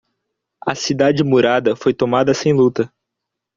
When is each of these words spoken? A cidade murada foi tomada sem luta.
A 0.65 0.73
cidade 0.73 1.23
murada 1.23 1.75
foi 1.75 1.93
tomada 1.93 2.33
sem 2.33 2.51
luta. 2.53 2.91